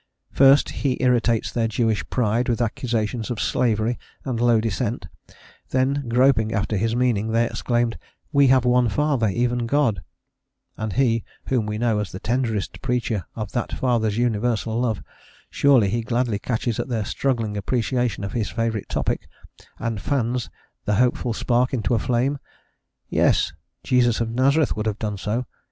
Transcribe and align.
First 0.31 0.69
he 0.81 0.97
irritates 0.99 1.51
their 1.51 1.67
Jewish 1.67 2.03
pride 2.09 2.49
with 2.49 2.59
accusations 2.59 3.29
of 3.29 3.39
slavery 3.39 3.99
and 4.25 4.41
low 4.41 4.59
descent; 4.59 5.05
then, 5.69 6.05
groping 6.09 6.51
after 6.53 6.75
his 6.75 6.95
meaning, 6.95 7.27
they 7.33 7.45
exclaim, 7.45 7.93
"We 8.31 8.47
have 8.47 8.65
one 8.65 8.89
Father, 8.89 9.29
even 9.29 9.67
God," 9.67 10.01
and 10.75 10.93
he 10.93 11.23
whom 11.49 11.67
we 11.67 11.77
know 11.77 11.99
as 11.99 12.11
the 12.11 12.19
tenderest 12.19 12.81
preacher 12.81 13.25
of 13.35 13.51
that 13.51 13.71
Father's 13.73 14.17
universal 14.17 14.79
love 14.79 15.03
surely 15.51 15.91
he 15.91 16.01
gladly 16.01 16.39
catches 16.39 16.79
at 16.79 16.87
their 16.87 17.05
struggling 17.05 17.55
appreciation 17.55 18.23
of 18.23 18.31
his 18.33 18.49
favourite 18.49 18.89
topic, 18.89 19.27
and 19.77 20.01
fans 20.01 20.49
the 20.85 20.95
hopeful 20.95 21.31
spark 21.31 21.75
into 21.75 21.93
a 21.93 21.99
flame? 21.99 22.39
Yes! 23.07 23.53
Jesus 23.83 24.19
of 24.19 24.31
Nazareth 24.31 24.75
would 24.75 24.87
have 24.87 24.97
done 24.97 25.19
so. 25.19 25.45